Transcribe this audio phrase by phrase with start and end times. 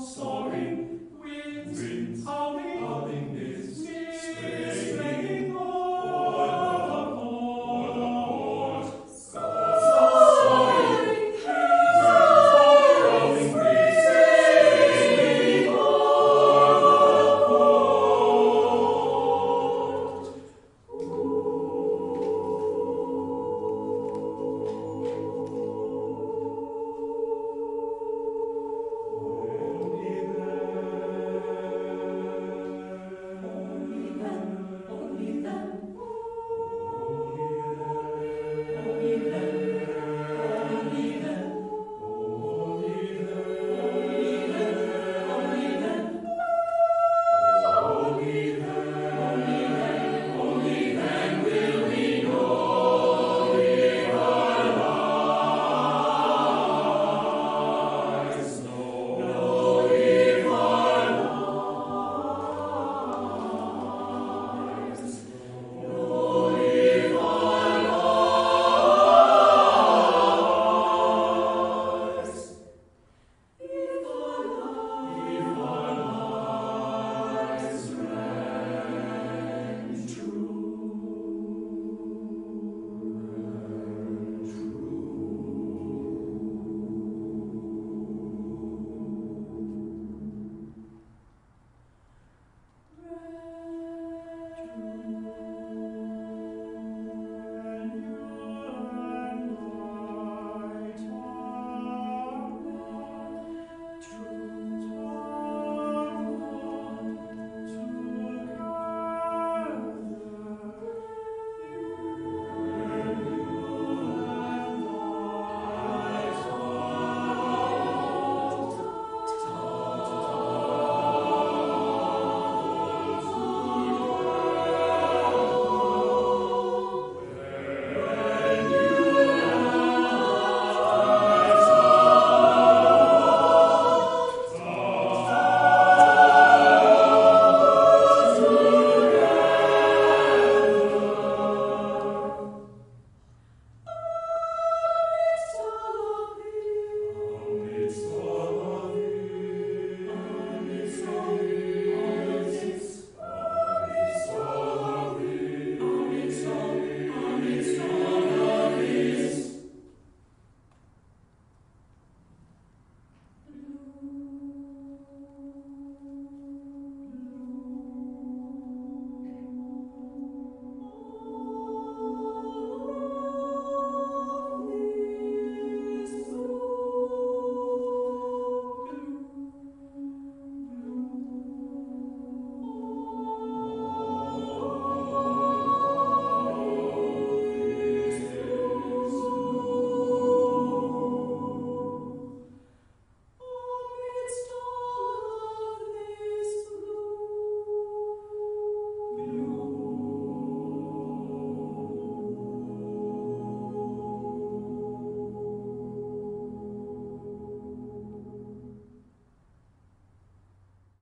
[0.00, 0.29] so